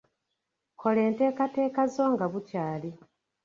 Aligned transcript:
Kola 0.79 0.99
enteekateeka 1.09 1.81
zo 1.95 2.05
nga 2.13 2.25
bukyali. 2.31 2.91